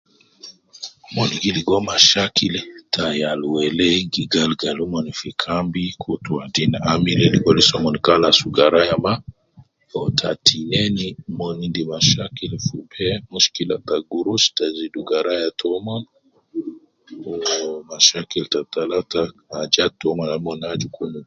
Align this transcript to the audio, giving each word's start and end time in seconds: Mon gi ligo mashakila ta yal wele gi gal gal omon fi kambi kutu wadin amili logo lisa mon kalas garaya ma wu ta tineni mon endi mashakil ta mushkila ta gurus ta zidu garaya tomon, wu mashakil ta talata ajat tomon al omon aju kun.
Mon 1.15 1.29
gi 1.41 1.51
ligo 1.55 1.75
mashakila 1.89 2.61
ta 2.93 3.05
yal 3.21 3.41
wele 3.53 3.87
gi 4.13 4.23
gal 4.33 4.51
gal 4.61 4.77
omon 4.85 5.07
fi 5.19 5.29
kambi 5.43 5.83
kutu 6.03 6.29
wadin 6.37 6.73
amili 6.91 7.25
logo 7.33 7.51
lisa 7.57 7.75
mon 7.83 7.97
kalas 8.05 8.39
garaya 8.57 8.95
ma 9.05 9.13
wu 9.91 10.01
ta 10.19 10.29
tineni 10.45 11.07
mon 11.37 11.55
endi 11.65 11.81
mashakil 11.93 12.53
ta 12.91 13.07
mushkila 13.31 13.75
ta 13.87 13.95
gurus 14.11 14.43
ta 14.57 14.65
zidu 14.77 15.01
garaya 15.09 15.47
tomon, 15.59 16.01
wu 17.23 17.33
mashakil 17.89 18.45
ta 18.53 18.59
talata 18.73 19.21
ajat 19.61 19.91
tomon 20.01 20.27
al 20.33 20.39
omon 20.41 20.59
aju 20.71 20.87
kun. 20.95 21.13